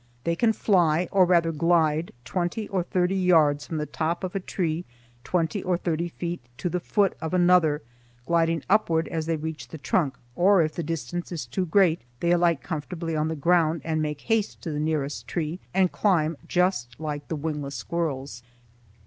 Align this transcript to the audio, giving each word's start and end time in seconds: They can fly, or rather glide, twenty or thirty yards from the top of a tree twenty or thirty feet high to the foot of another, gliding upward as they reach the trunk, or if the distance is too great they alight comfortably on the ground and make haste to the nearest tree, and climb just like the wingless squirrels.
They 0.23 0.35
can 0.35 0.51
fly, 0.51 1.07
or 1.11 1.25
rather 1.25 1.51
glide, 1.51 2.11
twenty 2.25 2.67
or 2.69 2.81
thirty 2.81 3.13
yards 3.15 3.67
from 3.67 3.77
the 3.77 3.85
top 3.85 4.23
of 4.23 4.33
a 4.35 4.39
tree 4.39 4.83
twenty 5.23 5.61
or 5.61 5.77
thirty 5.77 6.07
feet 6.09 6.41
high 6.43 6.49
to 6.57 6.69
the 6.69 6.79
foot 6.79 7.15
of 7.21 7.35
another, 7.35 7.83
gliding 8.25 8.63
upward 8.67 9.07
as 9.09 9.27
they 9.27 9.35
reach 9.37 9.67
the 9.67 9.77
trunk, 9.77 10.15
or 10.35 10.63
if 10.63 10.73
the 10.73 10.81
distance 10.81 11.31
is 11.31 11.45
too 11.45 11.67
great 11.67 12.01
they 12.19 12.31
alight 12.31 12.61
comfortably 12.63 13.15
on 13.15 13.27
the 13.27 13.35
ground 13.35 13.81
and 13.83 14.01
make 14.01 14.21
haste 14.21 14.59
to 14.63 14.71
the 14.71 14.79
nearest 14.79 15.27
tree, 15.27 15.59
and 15.71 15.91
climb 15.91 16.35
just 16.47 16.99
like 16.99 17.27
the 17.27 17.35
wingless 17.35 17.75
squirrels. 17.75 18.41